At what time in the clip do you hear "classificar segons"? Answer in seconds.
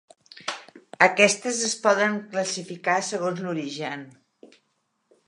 2.31-3.45